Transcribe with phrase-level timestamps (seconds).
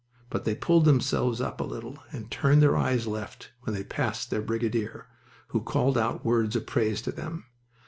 [0.31, 4.41] But they pulled themselves up a little, and turned eyes left when they passed their
[4.41, 5.05] brigadier,
[5.49, 7.45] who called out words of praise to them.